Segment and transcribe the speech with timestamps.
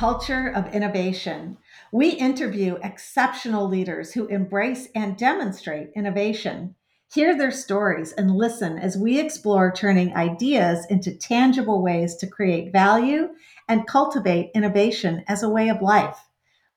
[0.00, 1.58] culture of innovation.
[1.92, 6.74] We interview exceptional leaders who embrace and demonstrate innovation.
[7.12, 12.72] Hear their stories and listen as we explore turning ideas into tangible ways to create
[12.72, 13.28] value
[13.68, 16.30] and cultivate innovation as a way of life.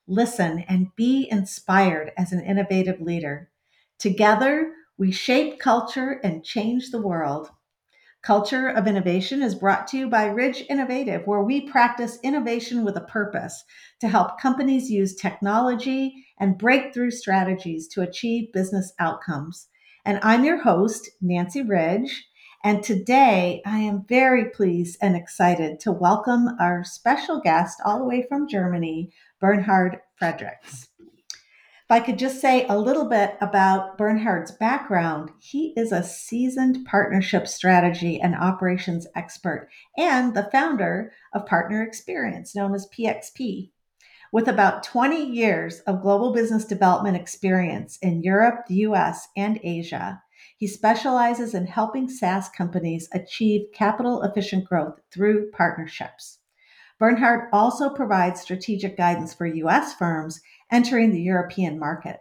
[0.06, 3.48] Listen and be inspired as an innovative leader.
[3.98, 7.48] Together, we shape culture and change the world.
[8.24, 12.96] Culture of Innovation is brought to you by Ridge Innovative, where we practice innovation with
[12.96, 13.64] a purpose
[14.00, 19.68] to help companies use technology and breakthrough strategies to achieve business outcomes.
[20.06, 22.26] And I'm your host, Nancy Ridge.
[22.64, 28.06] And today I am very pleased and excited to welcome our special guest all the
[28.06, 30.88] way from Germany, Bernhard Friedrichs.
[31.94, 37.46] I could just say a little bit about Bernhard's background, he is a seasoned partnership
[37.46, 43.70] strategy and operations expert and the founder of PartnerXperience, known as PXP.
[44.32, 50.20] With about 20 years of global business development experience in Europe, the US, and Asia,
[50.56, 56.40] he specializes in helping SaaS companies achieve capital efficient growth through partnerships.
[56.98, 60.40] Bernhard also provides strategic guidance for US firms
[60.74, 62.18] entering the European market.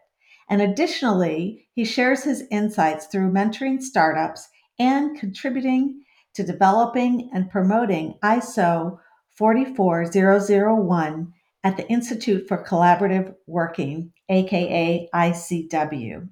[0.47, 6.03] And additionally, he shares his insights through mentoring startups and contributing
[6.35, 8.99] to developing and promoting ISO
[9.37, 16.29] 44001 at the Institute for Collaborative Working, aka ICW.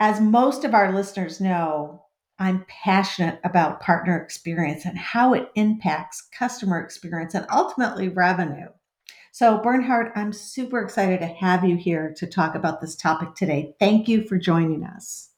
[0.00, 2.02] As most of our listeners know,
[2.40, 8.68] I'm passionate about partner experience and how it impacts customer experience and ultimately revenue.
[9.38, 13.72] So, Bernhard, I'm super excited to have you here to talk about this topic today.
[13.78, 15.30] Thank you for joining us.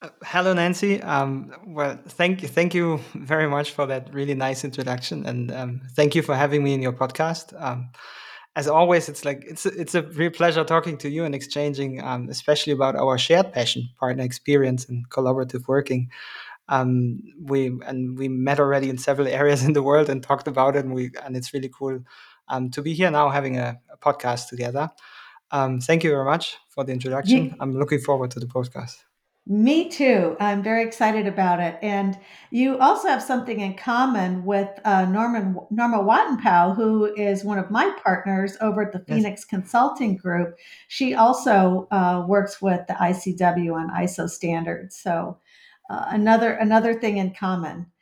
[0.00, 1.02] Uh, hello, Nancy.
[1.02, 5.82] Um, well, thank you, thank you very much for that really nice introduction, and um,
[5.94, 7.52] thank you for having me in your podcast.
[7.62, 7.90] Um,
[8.56, 12.30] as always, it's like it's it's a real pleasure talking to you and exchanging, um,
[12.30, 16.08] especially about our shared passion, partner experience, and collaborative working.
[16.70, 20.76] Um, we and we met already in several areas in the world and talked about
[20.76, 22.00] it, and we and it's really cool
[22.48, 24.90] um, to be here now having a, a podcast together.
[25.50, 27.46] Um, thank you very much for the introduction.
[27.46, 27.54] Yeah.
[27.60, 28.96] I'm looking forward to the podcast.
[29.46, 30.38] Me too.
[30.40, 31.78] I'm very excited about it.
[31.82, 32.18] And
[32.50, 37.70] you also have something in common with uh, Norman Norma Watenpaugh, who is one of
[37.70, 39.44] my partners over at the Phoenix yes.
[39.44, 40.56] Consulting Group.
[40.88, 44.96] She also uh, works with the ICW on ISO standards.
[44.96, 45.36] So
[45.90, 47.92] uh, another another thing in common.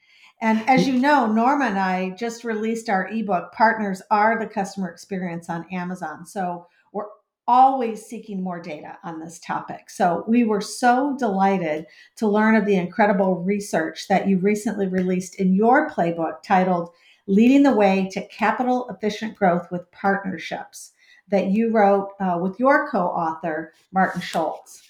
[0.43, 4.91] And as you know, Norma and I just released our ebook, Partners Are the Customer
[4.91, 6.27] Experience on Amazon.
[6.27, 7.07] So we're
[7.47, 9.89] always seeking more data on this topic.
[9.89, 11.87] So we were so delighted
[12.17, 16.91] to learn of the incredible research that you recently released in your playbook titled
[17.29, 20.91] Leading the Way to Capital Efficient Growth with Partnerships
[21.29, 24.83] that you wrote uh, with your co author, Martin Scholz.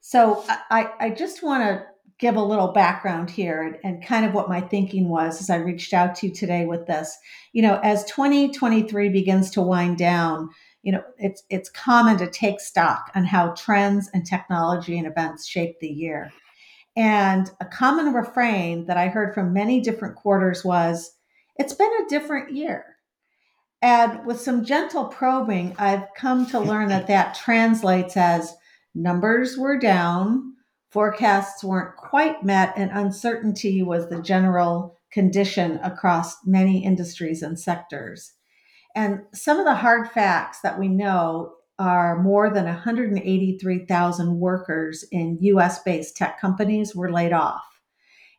[0.00, 1.84] So I, I just want to
[2.18, 5.56] give a little background here and, and, kind of what my thinking was as I
[5.56, 7.16] reached out to you today with this.
[7.52, 10.48] You know, as 2023 begins to wind down,
[10.82, 15.46] you know, it's it's common to take stock on how trends and technology and events
[15.46, 16.32] shape the year.
[16.96, 21.12] And a common refrain that I heard from many different quarters was,
[21.56, 22.96] it's been a different year.
[23.82, 28.54] And with some gentle probing, I've come to learn that that translates as
[28.94, 30.54] numbers were down,
[30.96, 38.32] Forecasts weren't quite met, and uncertainty was the general condition across many industries and sectors.
[38.94, 45.36] And some of the hard facts that we know are more than 183,000 workers in
[45.42, 47.66] US based tech companies were laid off.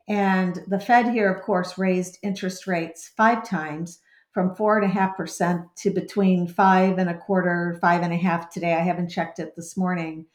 [0.07, 3.99] And the Fed here, of course, raised interest rates five times
[4.31, 8.17] from four and a half percent to between five and a quarter, five and a
[8.17, 8.73] half today.
[8.73, 10.25] I haven't checked it this morning.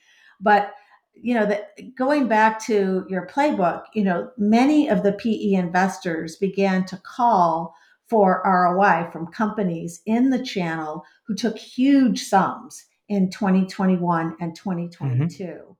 [0.40, 0.72] But
[1.14, 6.37] you know that going back to your playbook you know many of the pe investors
[6.37, 7.75] began to call
[8.09, 15.44] for roi from companies in the channel who took huge sums in 2021 and 2022
[15.44, 15.73] mm-hmm.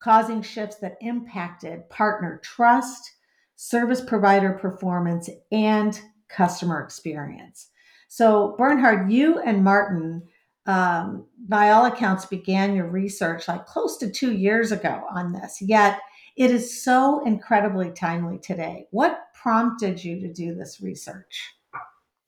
[0.00, 3.12] causing shifts that impacted partner trust
[3.56, 7.68] service provider performance and customer experience
[8.08, 10.22] so bernhard you and martin
[10.66, 15.60] um, by all accounts, began your research like close to two years ago on this,
[15.60, 16.00] yet
[16.36, 18.86] it is so incredibly timely today.
[18.90, 21.54] What prompted you to do this research?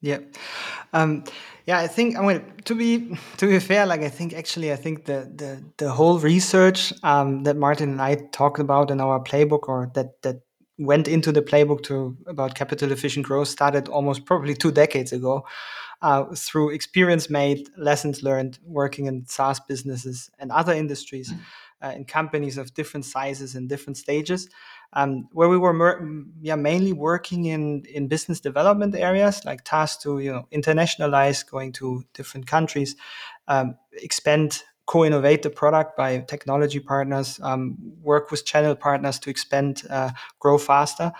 [0.01, 0.19] Yeah,
[0.93, 1.23] um,
[1.65, 1.79] yeah.
[1.79, 3.87] I think I mean to be to be fair.
[3.87, 8.03] Like I think actually, I think the the the whole research um, that Martin and
[8.03, 10.41] I talked about in our playbook, or that that
[10.79, 15.45] went into the playbook to about capital efficient growth started almost probably two decades ago
[16.03, 21.33] uh, through experience made, lessons learned, working in SaaS businesses and other industries,
[21.83, 24.49] uh, in companies of different sizes and different stages,
[24.93, 30.03] um, where we were mer- yeah, mainly working in, in business development areas, like tasks
[30.03, 32.97] to you know internationalize, going to different countries,
[33.49, 39.85] um, expand co-innovate the product by technology partners, um, work with channel partners to expand,
[39.89, 40.11] uh,
[40.41, 41.13] grow faster,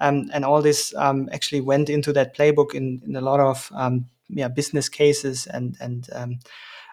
[0.00, 3.70] um, and all this um, actually went into that playbook in, in a lot of
[3.74, 6.38] um, yeah business cases and and um,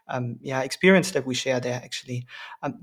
[0.07, 1.81] um, yeah experience that we share there.
[1.83, 2.25] Actually,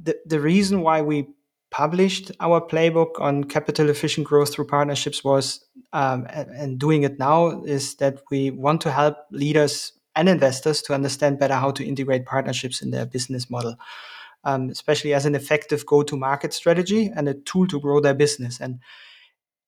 [0.03, 1.27] the the reason why we
[1.71, 7.63] published our playbook on capital efficient growth through partnerships was and, and doing it now
[7.65, 12.27] is that we want to help leaders and investors to understand better how to integrate
[12.27, 13.77] partnerships in their business model,
[14.45, 18.15] um, especially as an effective go to market strategy and a tool to grow their
[18.15, 18.61] business.
[18.61, 18.81] And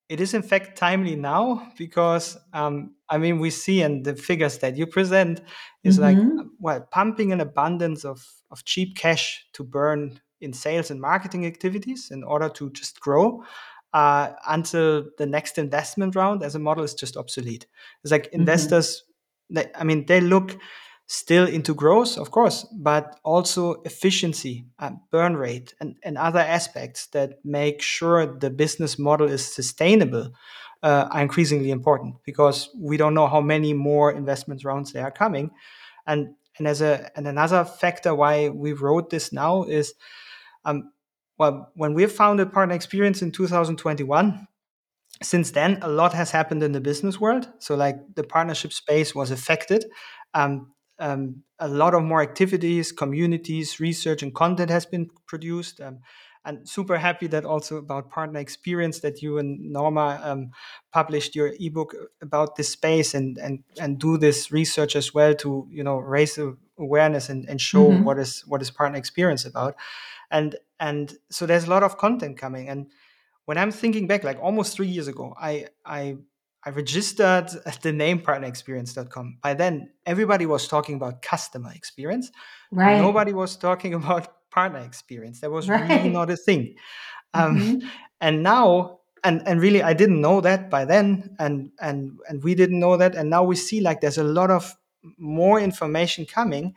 [0.09, 4.59] it is, in fact, timely now because, um, I mean, we see and the figures
[4.59, 5.41] that you present
[5.85, 6.37] is mm-hmm.
[6.37, 11.47] like, well, pumping an abundance of, of cheap cash to burn in sales and marketing
[11.47, 13.45] activities in order to just grow.
[13.93, 17.67] Uh, until the next investment round as a model is just obsolete.
[18.03, 18.41] It's like mm-hmm.
[18.41, 19.05] investors
[19.51, 20.57] they, I mean, they look
[21.07, 27.07] still into growth, of course, but also efficiency, uh, burn rate, and, and other aspects
[27.09, 30.33] that make sure the business model is sustainable
[30.83, 35.11] uh, are increasingly important because we don't know how many more investment rounds there are
[35.11, 35.51] coming.
[36.07, 39.95] And and as a and another factor why we wrote this now is,
[40.65, 40.93] um,
[41.39, 44.47] well, when we founded PartnerXperience in 2021,
[45.23, 47.49] since then, a lot has happened in the business world.
[47.59, 49.87] So, like the partnership space was affected.
[50.35, 55.81] Um, um, a lot of more activities, communities, research, and content has been produced.
[55.81, 56.01] Um,
[56.47, 60.51] and super happy that also about partner experience that you and Norma um,
[60.93, 65.67] published your ebook about this space and and and do this research as well to
[65.71, 66.39] you know raise
[66.79, 68.05] awareness and, and show mm-hmm.
[68.05, 69.77] what is what is partner experience about.
[70.31, 72.87] And and so there's a lot of content coming and
[73.47, 76.17] when I'm thinking back, like almost three years ago, I I
[76.63, 77.49] I registered
[77.83, 79.39] the name partnerexperience.com.
[79.41, 82.31] By then, everybody was talking about customer experience.
[82.71, 83.01] Right.
[83.01, 85.41] Nobody was talking about partner experience.
[85.41, 85.89] That was right.
[85.89, 86.77] really not a thing.
[87.35, 87.89] Um, mm-hmm.
[88.21, 92.55] And now, and and really, I didn't know that by then, and and and we
[92.55, 93.15] didn't know that.
[93.15, 94.75] And now we see like there's a lot of
[95.19, 96.75] more information coming,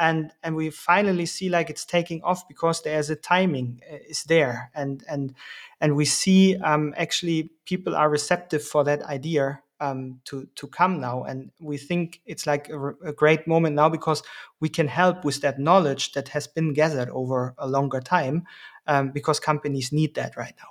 [0.00, 4.24] and and we finally see like it's taking off because there's a timing uh, is
[4.24, 5.34] there and and
[5.80, 11.00] and we see um, actually people are receptive for that idea um, to to come
[11.00, 14.22] now and we think it's like a, a, great moment now because
[14.60, 18.44] we can help with that knowledge that has been gathered over a longer time
[18.86, 20.68] um, because companies need that right now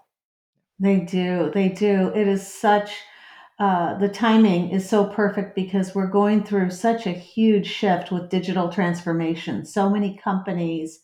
[0.79, 2.91] they do they do it is such
[3.59, 8.29] uh, the timing is so perfect because we're going through such a huge shift with
[8.29, 9.65] digital transformation.
[9.65, 11.01] So many companies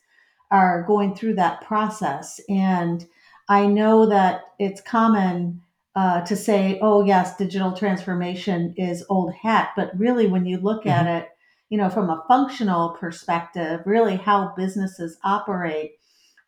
[0.51, 2.40] are going through that process.
[2.48, 3.06] And
[3.50, 5.63] I know that it's common
[5.96, 9.70] uh, to say, oh, yes, digital transformation is old hat.
[9.76, 10.90] But really, when you look mm-hmm.
[10.90, 11.30] at it,
[11.70, 15.94] you know, from a functional perspective, really how businesses operate.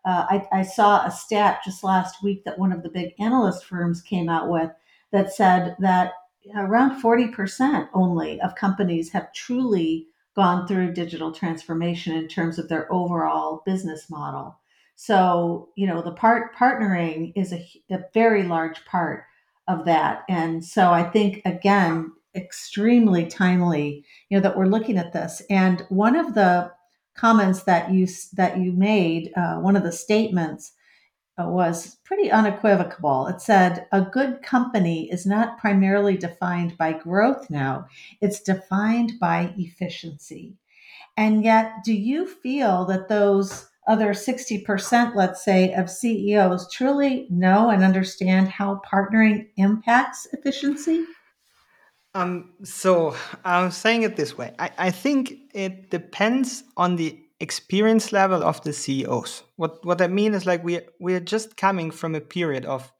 [0.06, 3.66] Uh, I, I saw a stat just last week that one of the big analyst
[3.66, 4.70] firms came out with
[5.12, 6.14] that said that
[6.56, 12.92] around 40% only of companies have truly gone through digital transformation in terms of their
[12.94, 14.60] overall business model.
[14.96, 19.26] So, you know, the part partnering is a, a very large part
[19.68, 20.24] of that.
[20.30, 25.42] And so I think again, extremely timely, you know, that we're looking at this.
[25.50, 26.72] And one of the
[27.16, 30.74] comments that you that you made, uh, one of the statements
[31.46, 33.28] was pretty unequivocal.
[33.28, 37.88] It said, A good company is not primarily defined by growth now,
[38.22, 40.56] it's defined by efficiency.
[41.16, 47.70] And yet, do you feel that those other 60%, let's say, of CEOs truly know
[47.70, 51.06] and understand how partnering impacts efficiency?
[52.14, 53.16] Um, so
[53.46, 58.62] I'm saying it this way I, I think it depends on the experience level of
[58.64, 59.44] the CEOs.
[59.58, 62.92] What what that means is like we we're just coming from a period of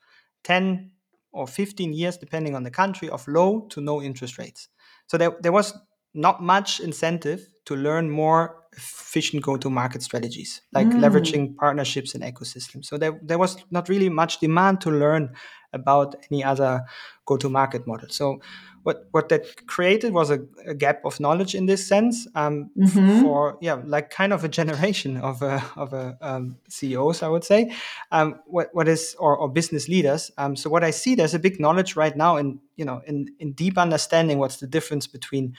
[0.44, 0.92] 10
[1.32, 4.70] or 15 years, depending on the country, of low to no interest rates.
[5.08, 5.74] So there, there was
[6.14, 11.00] not much incentive to learn more efficient go-to-market strategies, like mm.
[11.00, 12.86] leveraging partnerships and ecosystems.
[12.86, 15.36] So there, there was not really much demand to learn
[15.74, 16.86] about any other
[17.26, 18.08] go-to-market model.
[18.10, 18.40] So
[18.84, 23.22] what what that created was a, a gap of knowledge in this sense um, mm-hmm.
[23.22, 27.44] for yeah like kind of a generation of a, of a um, CEOs I would
[27.44, 27.76] say
[28.14, 30.32] um, what what is or, or business leaders.
[30.38, 33.28] Um, so what I see there's a big knowledge right now in you know in
[33.40, 35.58] in deep understanding what's the difference between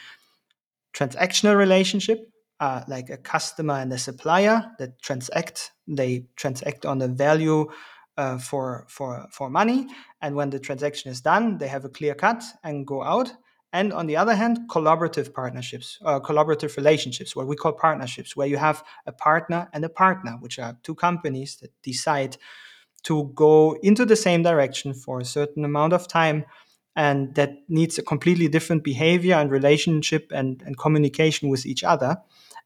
[0.95, 2.29] transactional relationship
[2.61, 5.73] like a customer and a supplier that transact.
[5.87, 7.69] They transact on the value
[8.17, 9.87] uh, for for for money,
[10.21, 13.33] and when the transaction is done, they have a clear cut and go out.
[13.73, 18.47] And on the other hand, collaborative partnerships, uh, collaborative relationships, what we call partnerships, where
[18.47, 22.39] you have a partner and a partner, which are two companies that decide
[23.03, 26.47] to go into the same direction for a certain amount of time
[26.99, 32.19] and that needs a completely different behavior and relationship and, and communication with each other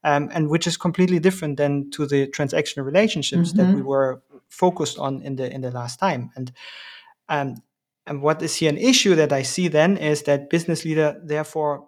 [0.03, 3.57] um, and which is completely different than to the transactional relationships mm-hmm.
[3.57, 3.87] that we mm-hmm.
[3.87, 6.31] were focused on in the in the last time.
[6.35, 6.51] And
[7.29, 7.55] um,
[8.05, 11.87] and what is here an issue that I see then is that business leader therefore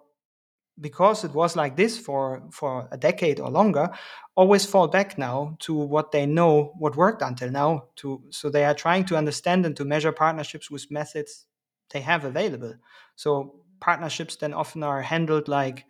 [0.80, 3.90] because it was like this for for a decade or longer
[4.34, 8.64] always fall back now to what they know what worked until now to so they
[8.64, 11.46] are trying to understand and to measure partnerships with methods
[11.90, 12.74] they have available
[13.16, 15.86] so partnerships then often are handled like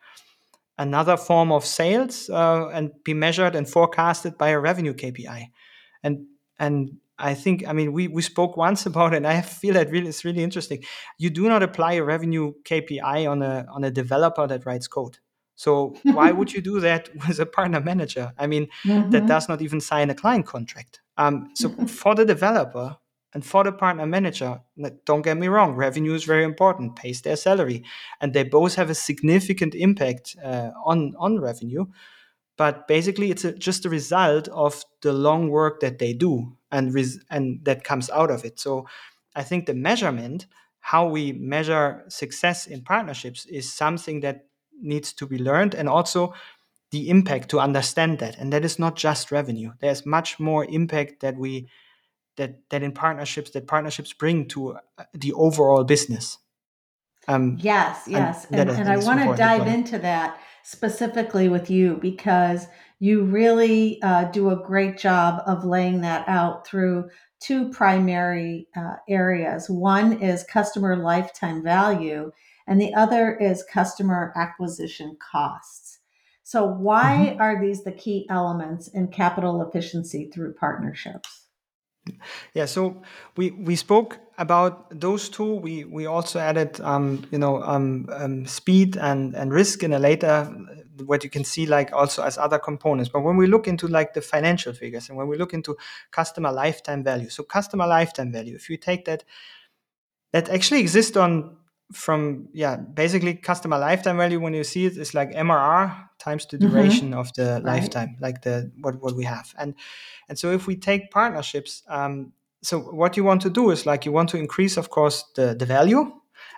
[0.78, 5.50] another form of sales uh, and be measured and forecasted by a revenue KPI.
[6.02, 6.26] And
[6.58, 9.18] and I think I mean we we spoke once about it.
[9.18, 10.84] and I feel that really it's really interesting.
[11.18, 15.18] You do not apply a revenue KPI on a on a developer that writes code.
[15.58, 18.32] So why would you do that with a partner manager?
[18.38, 19.10] I mean, mm-hmm.
[19.10, 21.00] that does not even sign a client contract.
[21.16, 22.98] Um, so for the developer,
[23.36, 24.62] and for the partner manager,
[25.04, 27.84] don't get me wrong, revenue is very important, pays their salary,
[28.18, 31.84] and they both have a significant impact uh, on on revenue.
[32.56, 36.94] But basically, it's a, just a result of the long work that they do, and
[36.94, 38.58] res- and that comes out of it.
[38.58, 38.86] So,
[39.34, 40.46] I think the measurement,
[40.80, 44.46] how we measure success in partnerships, is something that
[44.80, 46.32] needs to be learned, and also
[46.90, 48.38] the impact to understand that.
[48.38, 49.72] And that is not just revenue.
[49.80, 51.68] There's much more impact that we
[52.36, 56.38] that that in partnerships that partnerships bring to uh, the overall business.
[57.28, 61.96] Um, yes, yes, and, and, and I want to dive into that specifically with you
[61.96, 62.66] because
[62.98, 67.08] you really uh, do a great job of laying that out through
[67.40, 69.68] two primary uh, areas.
[69.68, 72.32] One is customer lifetime value,
[72.66, 75.98] and the other is customer acquisition costs.
[76.42, 77.40] So, why mm-hmm.
[77.40, 81.45] are these the key elements in capital efficiency through partnerships?
[82.54, 83.02] Yeah, so
[83.36, 85.54] we we spoke about those two.
[85.54, 89.98] We we also added, um, you know, um, um, speed and and risk in a
[89.98, 90.48] later,
[91.04, 93.10] what you can see like also as other components.
[93.12, 95.76] But when we look into like the financial figures and when we look into
[96.10, 99.24] customer lifetime value, so customer lifetime value, if you take that,
[100.32, 101.56] that actually exists on
[101.92, 106.56] from yeah basically customer lifetime value when you see it is like mrr times the
[106.56, 106.68] mm-hmm.
[106.68, 107.18] duration mm-hmm.
[107.18, 107.64] of the right.
[107.64, 109.74] lifetime like the what what we have and
[110.28, 114.04] and so if we take partnerships um so what you want to do is like
[114.04, 116.12] you want to increase of course the the value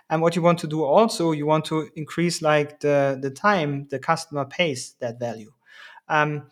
[0.09, 3.87] and what you want to do also you want to increase like the the time
[3.89, 5.51] the customer pays that value
[6.07, 6.47] um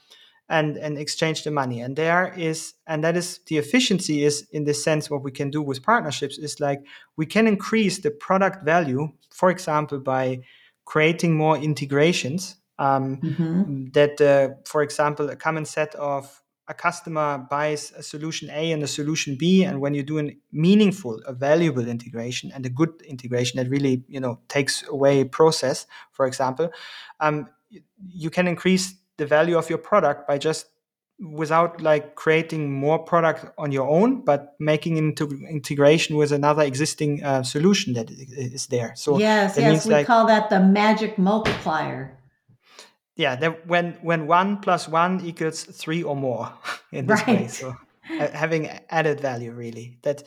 [0.49, 4.63] and and exchange the money and there is and that is the efficiency is in
[4.63, 6.81] this sense what we can do with partnerships is like
[7.17, 10.39] we can increase the product value for example by
[10.85, 13.87] creating more integrations um, mm-hmm.
[13.93, 18.83] that uh, for example a common set of a customer buys a solution A and
[18.83, 23.01] a solution B, and when you do a meaningful, a valuable integration and a good
[23.07, 26.69] integration that really, you know, takes away process, for example,
[27.21, 27.47] um,
[28.05, 30.67] you can increase the value of your product by just
[31.19, 37.23] without like creating more product on your own but making into integration with another existing
[37.23, 38.93] uh, solution that is there.
[38.95, 42.17] So yes yes we like, call that the magic multiplier.
[43.15, 46.53] Yeah that when when one plus one equals three or more
[46.91, 47.39] in this right.
[47.39, 47.75] way so
[48.09, 49.97] having added value really.
[50.03, 50.23] That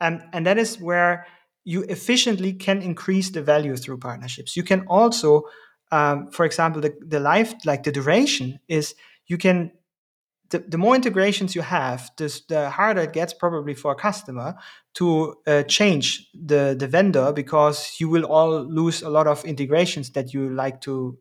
[0.00, 1.26] um, and that is where
[1.64, 4.56] you efficiently can increase the value through partnerships.
[4.56, 5.44] You can also
[5.90, 8.94] um, for example, the, the life, like the duration is
[9.26, 9.72] you can,
[10.50, 14.54] the, the more integrations you have, this, the harder it gets probably for a customer
[14.94, 20.10] to uh, change the, the vendor because you will all lose a lot of integrations
[20.10, 21.18] that you like to,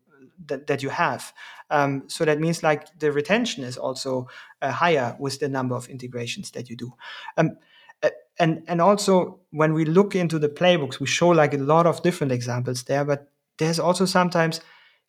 [0.48, 1.34] that, that you have.
[1.70, 4.27] Um, so that means like the retention is also
[4.62, 6.93] uh, higher with the number of integrations that you do.
[7.38, 7.58] Um,
[8.03, 11.88] uh, and and also when we look into the playbooks, we show like a lot
[11.88, 14.62] of different examples there, but there's also sometimes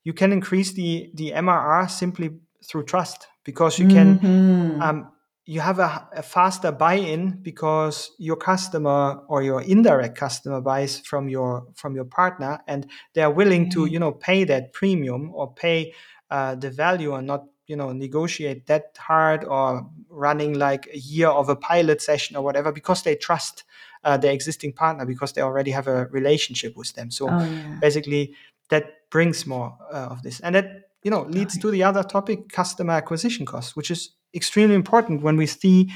[0.04, 2.30] you can increase the the MRR simply
[2.64, 4.82] through trust because you can mm-hmm.
[4.82, 5.12] um,
[5.46, 11.28] you have a, a, faster buy-in because your customer or your indirect customer buys from
[11.28, 15.52] your from your partner and they are willing to you know pay that premium or
[15.52, 15.92] pay
[16.30, 21.28] uh, the value and not you know negotiate that hard or running like a year
[21.28, 23.64] of a pilot session or whatever because they trust
[24.04, 27.78] uh, their existing partner because they already have a relationship with them so oh, yeah.
[27.80, 28.34] basically
[28.70, 32.48] that brings more uh, of this and that you know leads to the other topic
[32.48, 35.92] customer acquisition costs which is extremely important when we see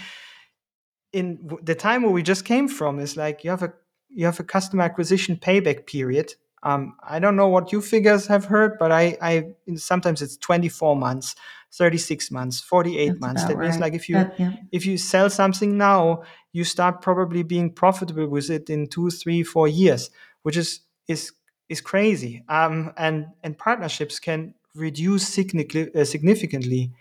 [1.13, 3.73] in the time where we just came from is like you have a
[4.11, 8.45] you have a customer acquisition payback period um, I don't know what you figures have
[8.45, 11.37] heard, but I, I sometimes it's 24 months,
[11.73, 13.45] 36 months, 48 That's months.
[13.45, 13.69] That right.
[13.69, 14.53] means like if you that, yeah.
[14.73, 16.23] if you sell something now,
[16.59, 20.11] you start probably being profitable with it in two, three, four years,
[20.43, 21.33] which is is
[21.69, 22.35] is crazy.
[22.49, 26.93] Um, and and partnerships can reduce significantly, uh, significantly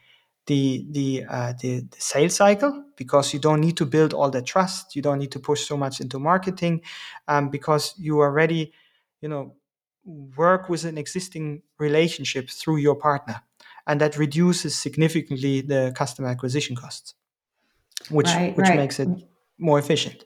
[0.46, 4.42] the the, uh, the, the sales cycle because you don't need to build all the
[4.42, 4.96] trust.
[4.96, 6.82] You don't need to push so much into marketing
[7.28, 8.72] um, because you already,
[9.22, 9.56] you know,
[10.38, 13.42] work with an existing relationship through your partner,
[13.88, 17.16] and that reduces significantly the customer acquisition costs,
[18.10, 18.78] which right, which right.
[18.78, 19.10] makes it
[19.58, 20.24] more efficient.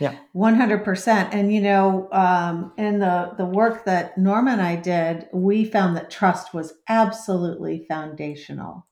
[0.00, 1.34] Yeah, one hundred percent.
[1.34, 5.96] And you know, um, in the the work that Norma and I did, we found
[5.96, 8.86] that trust was absolutely foundational.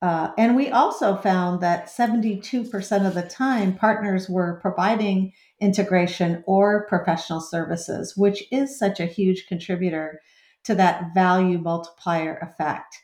[0.00, 6.86] Uh, and we also found that 72% of the time, partners were providing integration or
[6.86, 10.20] professional services, which is such a huge contributor
[10.62, 13.02] to that value multiplier effect.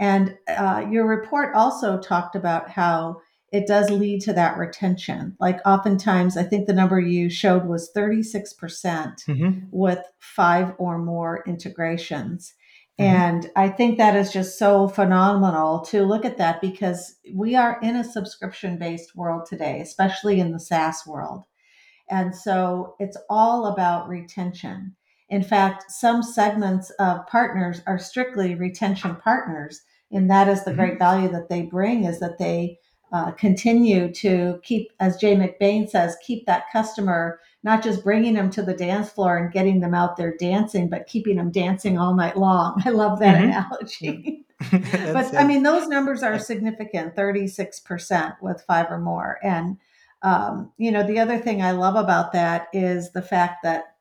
[0.00, 3.20] And uh, your report also talked about how
[3.52, 5.36] it does lead to that retention.
[5.38, 10.98] Like oftentimes, I think the number you showed was 36% mm hmm with five or
[10.98, 12.54] more integrations.
[13.00, 13.14] Mm-hmm.
[13.14, 17.78] And I think that is just so phenomenal to look at that because we are
[17.82, 21.44] in a subscription based world today, especially in the SaaS world.
[22.10, 24.94] And so it's all about retention.
[25.30, 29.80] In fact, some segments of partners are strictly retention partners.
[30.10, 30.80] And that is the mm-hmm.
[30.80, 32.78] great value that they bring is that they
[33.12, 38.50] uh, continue to keep, as Jay McBain says, keep that customer, not just bringing them
[38.50, 42.14] to the dance floor and getting them out there dancing, but keeping them dancing all
[42.14, 42.82] night long.
[42.86, 43.50] I love that mm-hmm.
[43.50, 44.46] analogy.
[45.12, 49.38] but I mean, those numbers are significant 36% with five or more.
[49.42, 49.76] And,
[50.22, 53.96] um, you know, the other thing I love about that is the fact that,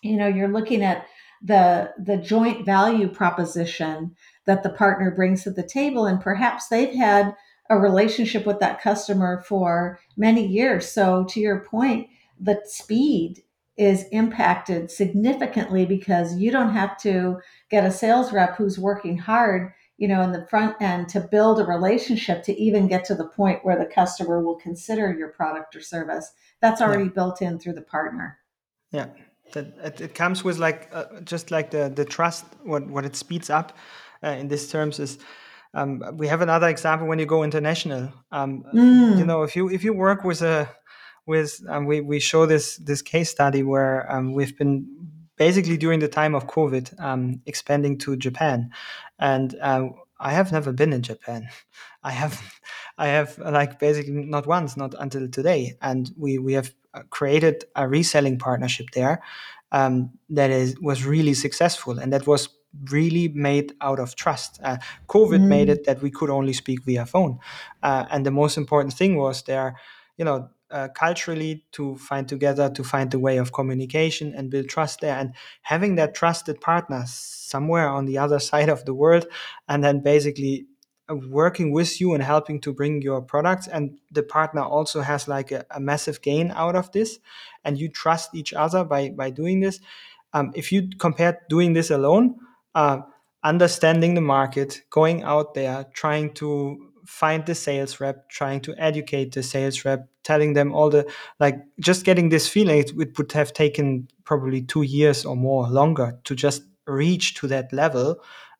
[0.00, 1.04] you know, you're looking at
[1.42, 4.14] the the joint value proposition
[4.46, 7.34] that the partner brings to the table and perhaps they've had
[7.70, 10.90] a relationship with that customer for many years.
[10.90, 13.42] So, to your point, the speed
[13.76, 19.72] is impacted significantly because you don't have to get a sales rep who's working hard
[19.96, 23.28] you know in the front end to build a relationship to even get to the
[23.28, 27.10] point where the customer will consider your product or service that's already yeah.
[27.14, 28.38] built in through the partner
[28.90, 29.06] yeah
[29.52, 33.16] that it, it comes with like uh, just like the the trust what what it
[33.16, 33.76] speeds up
[34.22, 35.18] uh, in these terms is
[35.74, 38.12] um, we have another example when you go international.
[38.30, 39.18] Um, mm.
[39.18, 40.68] You know, if you if you work with a
[41.26, 44.86] with um, we we show this this case study where um, we've been
[45.36, 48.70] basically during the time of COVID um, expanding to Japan,
[49.18, 49.88] and uh,
[50.20, 51.48] I have never been in Japan.
[52.04, 52.42] I have
[52.98, 57.64] I have like basically not once, not until today, and we we have uh, created
[57.76, 59.22] a reselling partnership there
[59.70, 62.48] um, that is was really successful, and that was
[62.90, 64.60] really made out of trust.
[64.62, 65.48] Uh, COVID mm.
[65.48, 67.38] made it that we could only speak via phone,
[67.82, 69.76] uh, and the most important thing was there,
[70.16, 74.68] you know, uh, culturally to find together, to find a way of communication and build
[74.68, 79.26] trust there, and having that trusted partner somewhere on the other side of the world,
[79.68, 80.66] and then basically
[81.10, 85.26] uh, working with you and helping to bring your products and the partner also has
[85.26, 87.18] like a, a massive gain out of this
[87.64, 89.80] and you trust each other by by doing this
[90.32, 92.36] um, if you compare doing this alone
[92.74, 93.00] uh,
[93.44, 99.32] understanding the market, going out there, trying to find the sales rep, trying to educate
[99.32, 102.78] the sales rep, telling them all the like, just getting this feeling.
[102.78, 107.46] It, it would have taken probably two years or more longer to just reach to
[107.48, 108.16] that level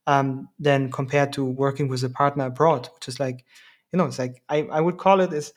[0.06, 3.44] um, than compared to working with a partner abroad, which is like,
[3.92, 5.52] you know, it's like I, I would call it is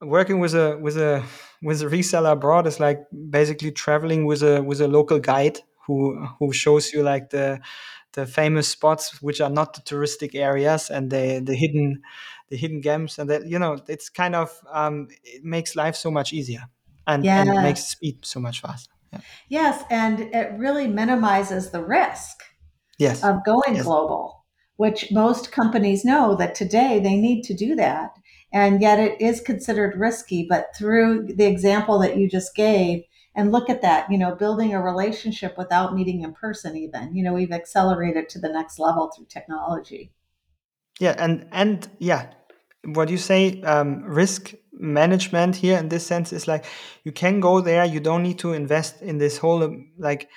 [0.00, 1.22] working with a with a
[1.62, 5.58] with a reseller abroad is like basically traveling with a with a local guide
[5.90, 7.60] who who shows you like the
[8.12, 12.02] the famous spots which are not the touristic areas and the the hidden
[12.48, 16.10] the hidden gems and that you know it's kind of um, it makes life so
[16.10, 16.64] much easier
[17.06, 17.42] and, yeah.
[17.42, 19.20] and makes speed so much faster yeah.
[19.48, 22.42] yes and it really minimizes the risk
[22.98, 23.24] yes.
[23.24, 23.84] of going yes.
[23.84, 24.44] global
[24.76, 28.10] which most companies know that today they need to do that
[28.52, 30.46] and yet it is considered risky.
[30.48, 33.02] But through the example that you just gave,
[33.40, 37.24] and look at that, you know, building a relationship without meeting in person, even, you
[37.24, 40.12] know, we've accelerated to the next level through technology.
[41.00, 42.34] Yeah, and and yeah,
[42.84, 46.66] what you say, um, risk management here in this sense is like
[47.02, 47.86] you can go there.
[47.86, 50.28] You don't need to invest in this whole like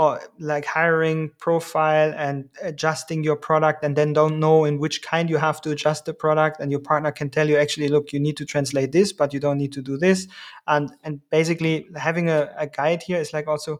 [0.00, 5.28] or like hiring profile and adjusting your product and then don't know in which kind
[5.28, 8.18] you have to adjust the product and your partner can tell you actually look you
[8.18, 10.26] need to translate this but you don't need to do this.
[10.66, 13.78] And and basically having a, a guide here is like also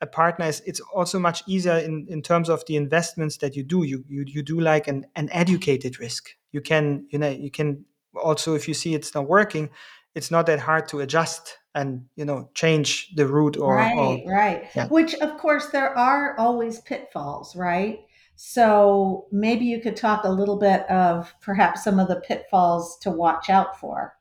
[0.00, 3.62] a partner is it's also much easier in, in terms of the investments that you
[3.62, 3.84] do.
[3.84, 6.30] You you, you do like an, an educated risk.
[6.50, 7.84] You can you know you can
[8.20, 9.70] also if you see it's not working
[10.16, 14.32] it's not that hard to adjust and you know change the route or right or,
[14.32, 14.68] right.
[14.74, 14.88] Yeah.
[14.88, 18.00] which of course there are always pitfalls right?
[18.36, 23.10] So maybe you could talk a little bit of perhaps some of the pitfalls to
[23.10, 24.16] watch out for.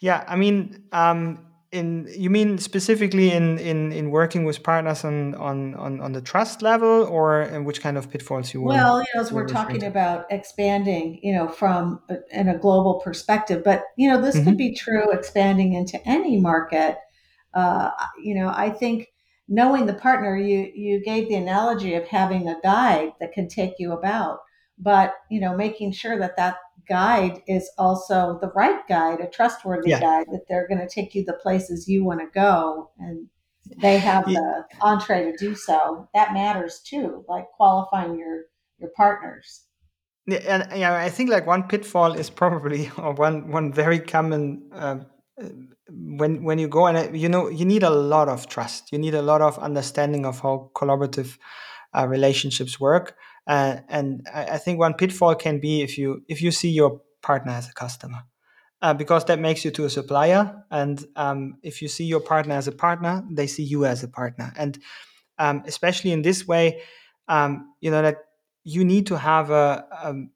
[0.00, 5.34] Yeah i mean um in you mean specifically in in in working with partners on
[5.36, 9.00] on on, on the trust level or in which kind of pitfalls you were well
[9.00, 13.64] you know as we're talking about expanding you know from a, in a global perspective
[13.64, 14.50] but you know this mm-hmm.
[14.50, 16.98] could be true expanding into any market
[17.54, 17.90] uh,
[18.22, 19.08] you know i think
[19.48, 23.72] knowing the partner you you gave the analogy of having a guide that can take
[23.78, 24.40] you about
[24.78, 26.56] but you know making sure that that
[26.88, 30.00] guide is also the right guide, a trustworthy yeah.
[30.00, 33.28] guide that they're going to take you the places you want to go and
[33.80, 34.40] they have yeah.
[34.40, 36.08] the entree to do so.
[36.14, 38.44] That matters too, like qualifying your
[38.78, 39.64] your partners.
[40.26, 44.70] Yeah, and yeah, I think like one pitfall is probably or one one very common
[44.72, 44.96] uh,
[45.90, 48.92] when when you go and uh, you know you need a lot of trust.
[48.92, 51.38] You need a lot of understanding of how collaborative
[51.96, 53.16] uh, relationships work.
[53.46, 57.00] Uh, and I, I, think one pitfall can be if you if you see your
[57.22, 58.20] partner as a customer,
[58.82, 60.64] uh, because that makes you to a supplier.
[60.70, 64.08] And um, if you see your partner as a partner, they see you as a
[64.08, 64.52] partner.
[64.56, 64.78] And
[65.38, 66.82] um, especially in this way,
[67.26, 68.18] um, you know that
[68.64, 70.30] you need to have a, a, um,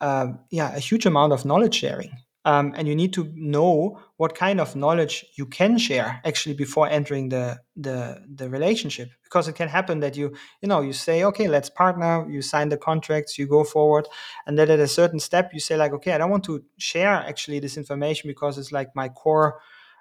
[0.00, 2.12] a yeah a huge amount of knowledge sharing
[2.48, 6.88] um, and you need to know what kind of knowledge you can share actually before
[6.88, 9.10] entering the, the the relationship.
[9.22, 12.70] Because it can happen that you you know you say okay let's partner you sign
[12.70, 14.08] the contracts you go forward
[14.46, 17.16] and then at a certain step you say like okay i don't want to share
[17.30, 19.60] actually this information because it's like my core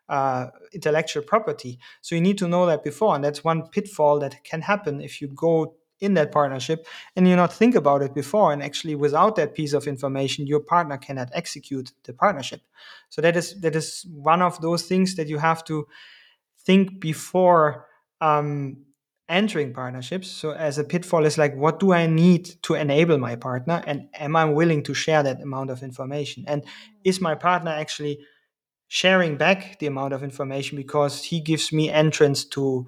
[0.10, 1.80] uh, intellectual property.
[2.00, 5.20] So you need to know that before and that's one pitfall that can happen if
[5.22, 9.36] you go in that partnership and you not think about it before and actually without
[9.36, 12.62] that piece of information your partner cannot execute the partnership.
[13.10, 15.88] So that is that is one of those things that you have to
[16.60, 17.88] think before
[18.22, 18.78] um,
[19.30, 20.28] entering partnerships.
[20.30, 24.08] So as a pitfall is like what do i need to enable my partner and
[24.14, 26.44] am i willing to share that amount of information?
[26.48, 26.64] And
[27.04, 28.20] is my partner actually
[28.88, 32.88] sharing back the amount of information because he gives me entrance to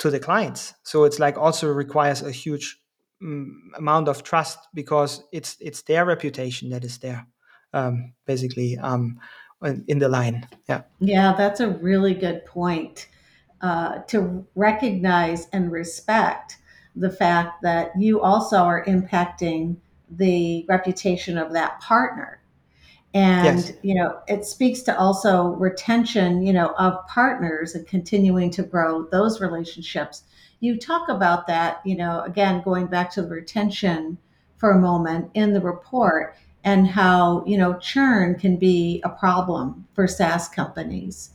[0.00, 0.74] to the clients.
[0.82, 2.80] So it's like also requires a huge
[3.22, 7.26] um, amount of trust because it's it's their reputation that is there,
[7.72, 9.20] um, basically um,
[9.86, 10.48] in the line.
[10.68, 10.82] Yeah.
[11.00, 13.08] Yeah, that's a really good point.
[13.62, 16.56] Uh, to recognize and respect
[16.96, 19.76] the fact that you also are impacting
[20.08, 22.39] the reputation of that partner
[23.12, 23.72] and yes.
[23.82, 29.04] you know it speaks to also retention you know of partners and continuing to grow
[29.06, 30.22] those relationships
[30.60, 34.16] you talk about that you know again going back to the retention
[34.58, 39.86] for a moment in the report and how you know churn can be a problem
[39.94, 41.30] for SaaS companies,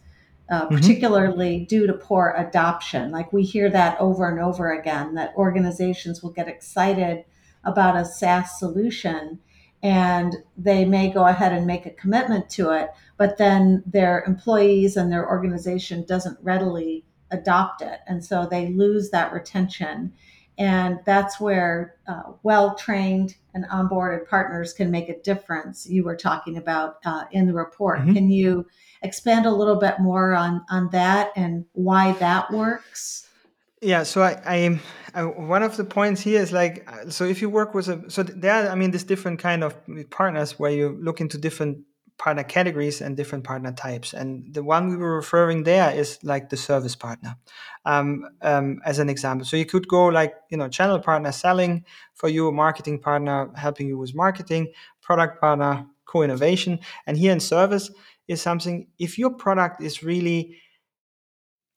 [0.49, 0.75] uh, mm-hmm.
[0.75, 3.11] particularly due to poor adoption.
[3.11, 7.25] Like we hear that over and over again that organizations will get excited
[7.63, 9.39] about a SaaS solution
[9.85, 14.97] and they may go ahead and make a commitment to it, but then their employees
[14.97, 17.99] and their organization doesn't readily adopt it.
[18.07, 20.11] And so they lose that retention.
[20.57, 25.87] And that's where uh, well trained and onboarded partners can make a difference.
[25.87, 27.99] You were talking about uh, in the report.
[27.99, 28.13] Mm-hmm.
[28.13, 28.65] Can you
[29.03, 33.24] expand a little bit more on, on that and why that works?
[33.85, 34.79] Yeah, so I, I,
[35.13, 38.23] I, one of the points here is like, so if you work with a, so
[38.23, 39.75] there, are, I mean, there's different kind of
[40.09, 41.77] partners where you look into different
[42.17, 44.13] partner categories and different partner types.
[44.13, 47.37] And the one we were referring there is like the service partner,
[47.85, 49.45] um, um, as an example.
[49.45, 53.87] So you could go like, you know, channel partner selling for you, marketing partner helping
[53.87, 56.79] you with marketing, product partner, co-innovation.
[57.05, 57.91] And here in service
[58.27, 60.57] is something, if your product is really,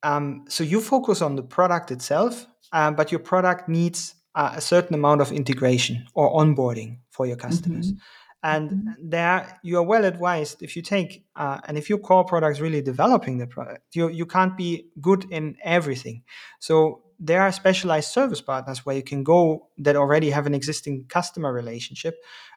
[0.03, 4.61] um, so you focus on the product itself, um, but your product needs uh, a
[4.61, 7.93] certain amount of integration or onboarding for your customers.
[7.93, 7.99] Mm-hmm.
[8.45, 8.95] and Mhm.
[9.11, 12.61] there you are well advised if you take uh, and if your core product is
[12.61, 16.23] really developing the product you, you can't be good in everything
[16.61, 21.05] so there are specialized service partners where you can go that already have an existing
[21.09, 22.15] customer relationship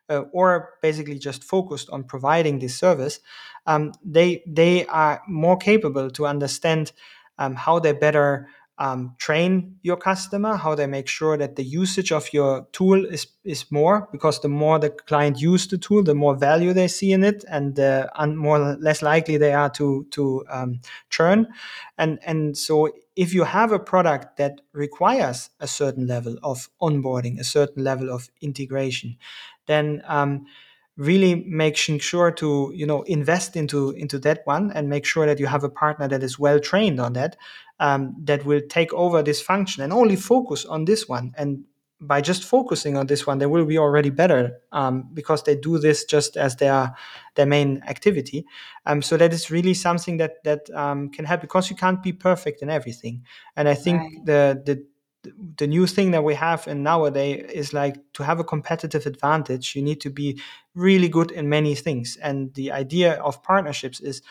[0.10, 3.20] uh, or basically just focused on providing this service
[3.66, 6.92] um, they they are more capable to understand
[7.38, 8.48] um, how they better
[8.82, 13.28] um, train your customer, how they make sure that the usage of your tool is,
[13.44, 17.12] is more, because the more the client use the tool, the more value they see
[17.12, 20.80] in it, and the un- more less likely they are to to um,
[21.12, 21.48] churn.
[22.00, 27.40] And and so if you have a product that requires a certain level of onboarding,
[27.40, 29.18] a certain level of integration,
[29.68, 30.46] then um,
[30.98, 35.40] really making sure to you know invest into into that one and make sure that
[35.40, 37.38] you have a partner that is well trained on that
[37.80, 41.34] um, that will take over this function and only focus on this one.
[41.38, 41.64] And
[42.04, 45.78] by just focusing on this one they will be already better um, because they do
[45.78, 46.94] this just as their
[47.36, 48.46] their main activity.
[48.86, 52.12] Um, so that is really something that that um, can help because you can't be
[52.12, 53.24] perfect in everything.
[53.56, 54.26] And i think Right.
[54.26, 54.86] the the
[55.58, 59.76] the new thing that we have in nowadays is like to have a competitive advantage
[59.76, 60.42] you need to be
[60.74, 62.18] really good in many things.
[62.22, 64.22] And the idea of partnerships is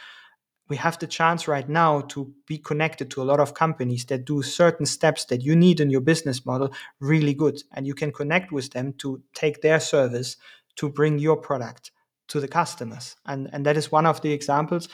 [0.68, 4.24] we have the chance right now to be connected to a lot of companies that
[4.24, 7.62] do certain steps that you need in your business model really good.
[7.72, 10.36] And you can connect with them to take their service
[10.76, 11.90] to bring your product
[12.28, 13.16] to the customers.
[13.26, 14.88] And and that is one of the examples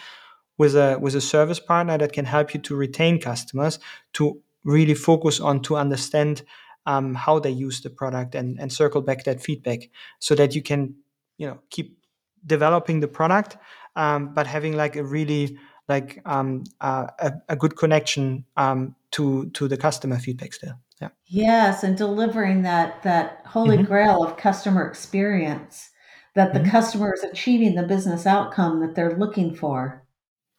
[0.59, 3.79] with a with a service partner that can help you to retain customers
[4.15, 6.43] to really focus on to understand
[6.87, 9.81] um, how they use the product and, and circle back that feedback
[10.19, 10.95] so that you can
[11.39, 11.99] you know keep
[12.47, 13.57] developing the product
[13.97, 19.51] um, but having like a really like um, uh, a, a good connection um, to
[19.51, 24.37] to the customer feedback still yeah Yes, and delivering that that holy hmm grail of
[24.37, 25.91] customer experience,
[26.35, 30.07] that the hmm customer is achieving the business outcome that they're looking for.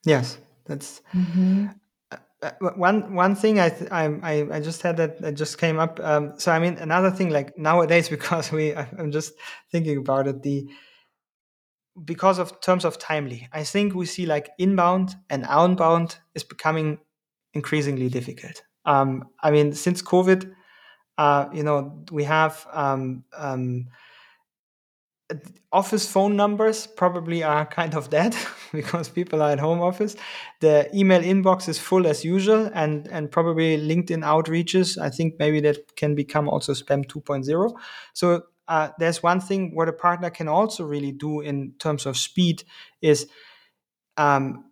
[0.06, 1.80] yes that's Mhm.
[2.41, 6.00] Uh, one one thing I, th- I I just had that just came up.
[6.00, 9.34] Um, so I mean another thing like nowadays because we I'm just
[9.71, 10.67] thinking about it the
[12.06, 13.50] because of terms of timely.
[13.52, 17.00] I think we see like inbound and outbound is becoming
[17.54, 18.62] increasingly difficult.
[18.86, 20.54] Um, I mean since COVID,
[21.17, 23.88] uh, you know we have um, um,
[25.71, 28.35] office phone numbers probably are kind of dead
[28.71, 30.15] because people are at home office.
[30.61, 34.97] The email inbox is full as usual and and probably linkedin outreaches.
[34.97, 37.73] I think maybe that can become also spam 2.0
[38.13, 42.17] so uh, there's one thing what a partner can also really do in terms of
[42.17, 42.63] speed
[43.01, 43.27] is
[44.17, 44.65] um,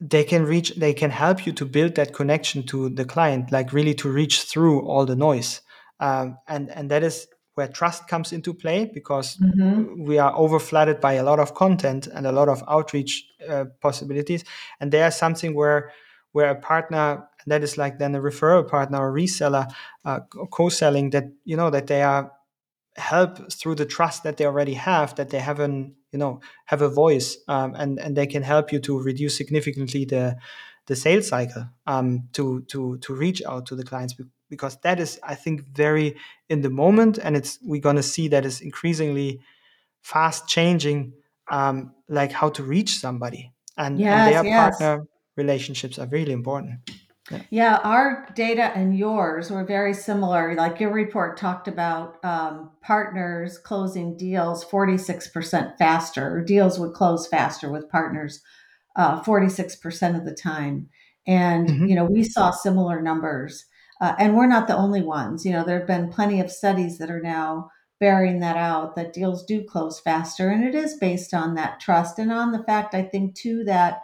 [0.00, 3.72] they can reach they can help you to build that connection to the client like
[3.72, 5.60] really to reach through all the noise.
[6.00, 7.26] Um, and and that is
[7.58, 10.06] where trust comes into play because Mhm.
[10.08, 13.12] we are over flooded by a lot of content and a lot of outreach
[13.52, 14.44] uh, possibilities
[14.80, 15.90] and there's something where
[16.32, 17.06] where a partner
[17.46, 19.66] that is like then a referral partner or reseller
[20.04, 20.20] uh,
[20.56, 22.30] co-selling that you know that they are
[22.96, 25.74] help through the trust that they already have that they have an
[26.12, 30.04] you know have a voice um, and and they can help you to reduce significantly
[30.04, 30.36] the
[30.86, 34.14] the sales cycle um, to to to reach out to the clients
[34.48, 36.16] because that is i think very
[36.48, 39.40] in the moment and it's we're going to see that is increasingly
[40.02, 41.12] fast changing
[41.50, 44.78] um, like how to reach somebody and and their yes.
[44.78, 45.06] partner
[45.36, 46.80] relationships are really important
[47.30, 50.54] yeah Yeah, our data and yours were very similar.
[50.54, 57.26] Like your report talked about um, partners closing deals 46% faster, or deals would close
[57.26, 58.40] faster with partners
[58.96, 60.88] uh, 46% of the time.
[61.26, 63.66] And, you hmm know, we saw similar numbers.
[64.00, 65.44] Uh, and we're not the only ones.
[65.44, 69.12] You know, there have been plenty of studies that are now bearing that out that
[69.12, 70.48] deals do close faster.
[70.50, 74.00] And it is based on that trust and on the fact, I think, too, that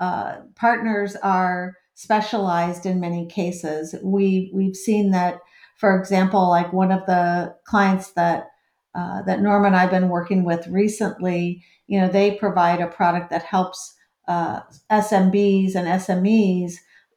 [0.00, 3.94] uh, partners are specialized in many cases.
[4.02, 5.40] We we've seen that,
[5.76, 8.50] for example, like one of the clients that
[8.94, 11.64] uh, that Norma and I've been working with recently.
[11.86, 13.94] You know, they provide a product that helps
[14.26, 16.74] uh, SMBs and SMEs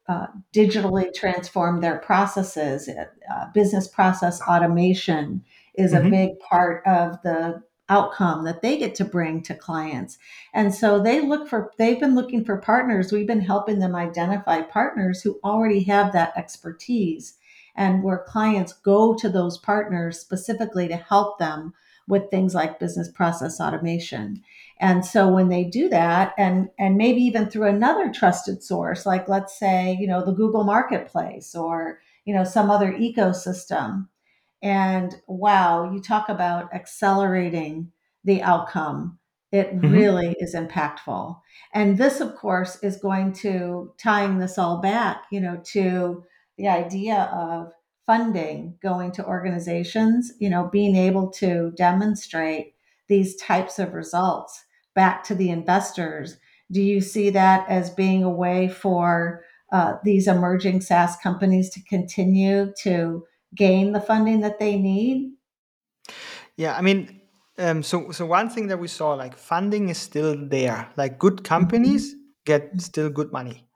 [0.08, 2.88] uh, digitally transform their processes.
[2.88, 8.94] Uh, business process automation is a hmm big part of the outcome that they get
[8.94, 10.18] to bring to clients
[10.54, 13.12] and so they look for, they've been looking for partners.
[13.12, 17.38] We've been helping them identify partners who already have that expertise
[17.74, 21.72] and where clients go to those partners specifically to help them
[22.12, 24.42] with things like business process automation.
[24.78, 29.28] And so when they do that and and maybe even through another trusted source like
[29.28, 34.08] let's say, you know, the Google Marketplace or, you know, some other ecosystem
[34.62, 37.92] and wow, you talk about accelerating
[38.24, 39.18] the outcome,
[39.50, 41.40] it hmm really is impactful.
[41.74, 46.24] And this, of course, is going to tying this all back, you know, to
[46.58, 47.72] the idea of
[48.06, 52.74] funding going to organizations, you know, being able to demonstrate
[53.08, 56.36] these types of results back to the investors.
[56.70, 61.82] Do you see that as being a way for uh, these emerging SaaS companies to
[61.84, 65.32] continue to gain the funding that they need?
[66.56, 67.20] Yeah, I mean,
[67.58, 70.88] um, so so one thing that we saw, like funding is still there.
[70.96, 73.66] Like good companies get still good money.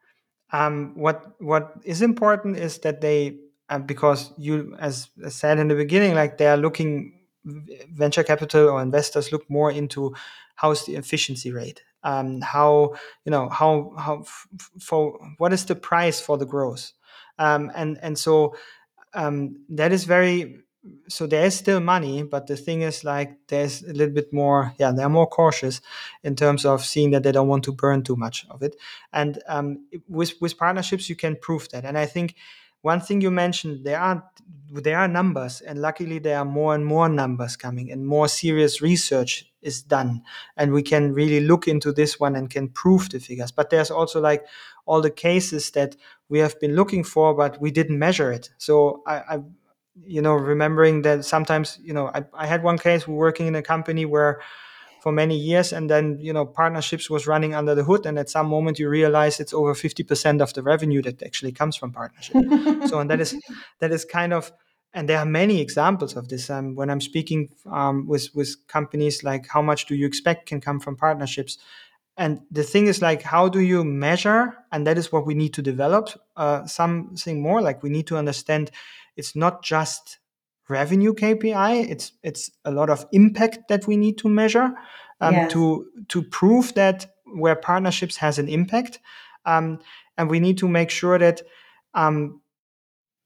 [0.52, 3.38] Um, what what is important is that they,
[3.86, 7.12] because you, as I said in the beginning, like they are looking,
[7.44, 10.14] venture capital or investors look more into
[10.56, 14.24] how's the efficiency rate, um, how you know how how
[14.80, 16.92] for what is the price for the growth,
[17.38, 18.54] um, and and so
[19.14, 20.60] um, that is very
[21.08, 24.72] so there is still money but the thing is like there's a little bit more
[24.78, 25.80] yeah they're more cautious
[26.22, 28.76] in terms of seeing that they don't want to burn too much of it.
[29.12, 31.84] And um, with with partnerships you can prove that.
[31.84, 32.36] And i think
[32.86, 34.22] one thing you mentioned there are
[34.70, 38.80] there are numbers and luckily there are more and more numbers coming and more serious
[38.80, 40.22] research is done.
[40.56, 43.50] And we can really look into this one and can prove the figures.
[43.50, 44.44] But there's also like
[44.86, 45.96] all the cases that
[46.28, 48.50] we have been looking for but we didn't measure it.
[48.58, 49.38] So i, I
[50.04, 53.56] you know remembering that sometimes you know I, I had one case we're working in
[53.56, 54.40] a company where
[55.06, 58.28] for many years and then you know partnerships was running under the hood and at
[58.28, 62.34] some moment you realize it's over 50% of the revenue that actually comes from partnership.
[62.88, 63.36] So and that is
[63.78, 64.50] that is kind of
[64.92, 66.50] and there are many examples of this.
[66.50, 70.60] Um, when i'm speaking um, with with companies like how much do you expect can
[70.60, 71.58] come from partnerships?
[72.16, 74.56] And the thing is like how do you measure?
[74.72, 77.62] And that is what we need to develop uh, something more.
[77.62, 78.72] Like we need to understand
[79.14, 80.18] it's not just
[80.68, 81.88] revenue KPI.
[81.90, 84.72] It's it's a lot of impact that we need to measure
[85.20, 85.52] um, yes.
[85.52, 89.00] to to prove that where partnerships has an impact,
[89.44, 89.80] um,
[90.16, 91.42] and we need to make sure that
[91.94, 92.40] um,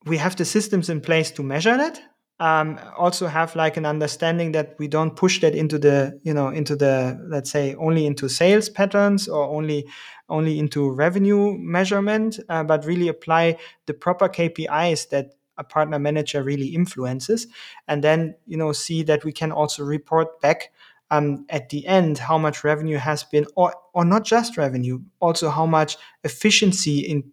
[0.07, 2.01] we have the systems in place to measure that.
[2.39, 6.49] Um, also have like an understanding that we don't push that into the you know
[6.49, 9.87] into the let's say only into sales patterns or only
[10.31, 16.43] only into revenue measurement, uh, but really apply the proper KPIs that a partner manager
[16.43, 17.47] really influences.
[17.87, 20.73] And then you know see that we can also report back
[21.11, 25.51] um, at the end how much revenue has been or, or not just revenue also
[25.51, 27.25] how much efficiency in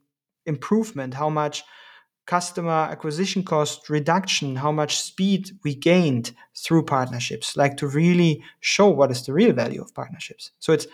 [0.45, 1.63] improvement how much
[2.25, 8.87] customer acquisition cost reduction how much speed we gained through partnerships like to really show
[8.87, 10.51] what is the real value of partnerships.
[10.59, 10.87] So it's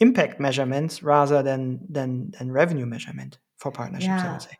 [0.00, 4.56] impact measurements rather than than than revenue measurement for partnerships i would say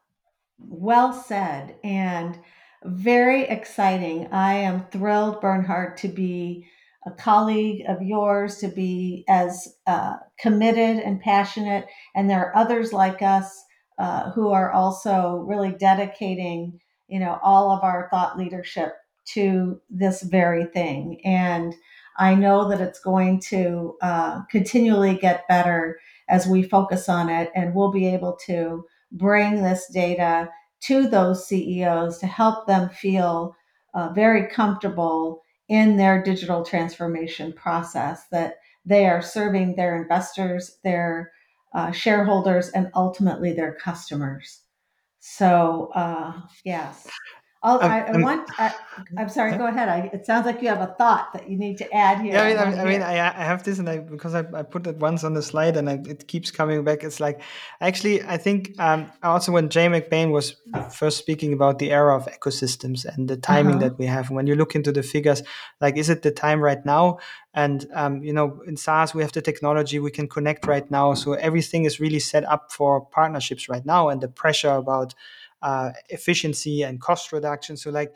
[0.59, 2.39] Well said and
[2.85, 4.29] very exciting.
[4.33, 6.67] I am thrilled, Bernhard, to be
[7.07, 11.87] a colleague of yours, to be as uh, committed and passionate.
[12.15, 13.65] And there are others like us
[13.99, 18.95] uh, who are also really dedicating, you know, all of our thought leadership
[19.35, 21.21] to this very thing.
[21.25, 21.75] And
[22.17, 27.51] I know that it's going to uh, continually get better as we focus on it,
[27.55, 33.57] and we'll be able to bring this data to those CEOs to help them feel
[33.95, 41.33] uh, very comfortable in their digital transformation process, that they are serving their investors, their
[41.75, 44.63] uh, shareholders, and ultimately their customers.
[45.21, 46.33] So, uh,
[46.65, 47.07] yes.
[47.61, 48.75] I'll, I, um, I um, want, I,
[49.17, 49.89] I'm sorry, go ahead.
[49.89, 52.35] I, it sounds like you have a thought that you need to add here.
[52.35, 53.03] Yeah, I mean, I mean.
[53.03, 55.77] I, I have this, and I because I, I put it once on the slide,
[55.77, 57.03] and I, it keeps coming back.
[57.03, 57.43] It's like,
[57.81, 60.55] actually, I think um, also when Jay McBain was
[60.93, 63.89] first speaking about the era of ecosystems and the timing Uh-huh.
[63.89, 65.43] that we have, when you look into the figures,
[65.81, 67.19] like, is it the time right now?
[67.55, 71.15] And um, you know, in SaaS, we have the technology we can connect right now,
[71.15, 75.15] so everything is really set up for partnerships right now, and the pressure about
[75.63, 77.77] uh, efficiency and cost reduction.
[77.77, 78.15] So, like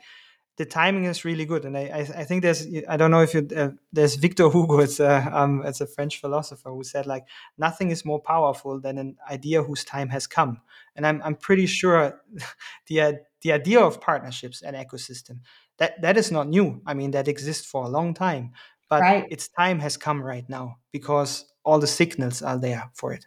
[0.57, 3.33] the timing is really good, and I, I, I think there's I don't know if
[3.33, 7.25] you uh, there's Victor Hugo, it's a um, it's a French philosopher who said like
[7.57, 10.61] nothing is more powerful than an idea whose time has come,
[10.95, 12.21] and I'm I'm pretty sure
[12.87, 15.39] the the idea of partnerships and ecosystem
[15.77, 16.81] that that is not new.
[16.85, 18.51] I mean that exists for a long time,
[18.89, 19.25] but Right.
[19.31, 23.25] its time has come right now because all the signals are there for it.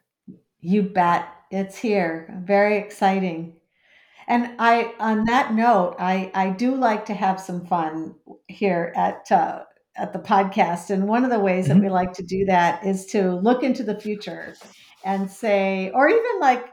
[0.61, 1.29] You bet.
[1.51, 2.43] It's here.
[2.45, 3.56] Very exciting.
[4.29, 8.15] And I, on that note, I, I do like to have some fun
[8.49, 9.65] here at uh,
[9.97, 10.91] at the podcast.
[10.91, 13.63] And one of the ways that we hmm like to do that is to look
[13.63, 14.59] into the future
[15.05, 16.67] and say, or even like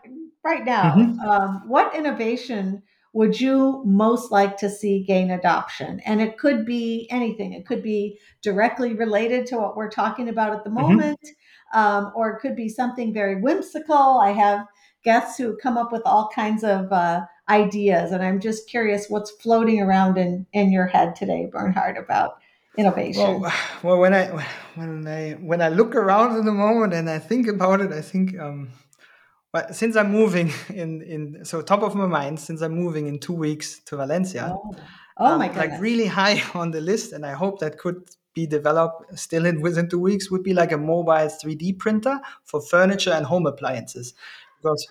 [0.43, 2.81] right now, hmm um, what innovation
[3.13, 5.99] would you most like to see gain adoption?
[6.05, 7.53] And it could be anything.
[7.53, 10.99] It could be directly related to what we're talking about at the Mhm.
[10.99, 11.19] moment,
[11.73, 14.19] um, or it could be something very whimsical.
[14.19, 14.65] I have
[15.03, 19.31] guests who come up with all kinds of uh, ideas, and I'm just curious what's
[19.31, 22.37] floating around in in your head today, Bernhard, about
[22.77, 23.41] innovation.
[23.41, 27.19] Well, well, when I when I when I look around in the moment and I
[27.19, 28.69] think about it, I think um,
[29.53, 33.19] well, since I'm moving in in so top of my mind, since I'm moving in
[33.19, 34.75] two weeks to Valencia, oh,
[35.17, 35.57] oh um, my god!
[35.57, 39.61] like really high on the list, and I hope that could be developed still in
[39.61, 44.15] within two weeks would be like a mobile 3D printer for furniture and home appliances,
[44.57, 44.87] because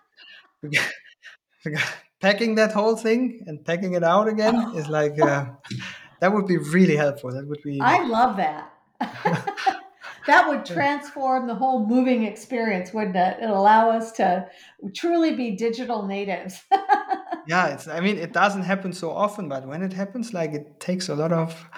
[2.23, 5.47] packing that whole thing and packing it out again is like uh,
[6.20, 7.31] that would be really helpful.
[7.33, 8.73] That would be I love that.
[10.27, 13.39] that would transform the whole moving experience, wouldn't it?
[13.43, 14.47] It'll allow us to
[14.95, 16.62] truly be digital natives.
[17.47, 17.75] yeah.
[17.75, 21.09] It's I mean it doesn't happen so often, but when it happens, like it takes
[21.09, 21.68] a lot of.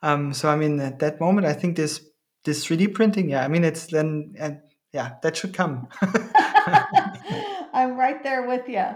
[0.00, 2.00] Um, so I mean at that moment, I think this
[2.44, 3.44] this 3D printing, yeah.
[3.44, 4.60] I mean it's then and
[4.92, 5.88] yeah that should come.
[7.78, 8.86] I'm right there with you.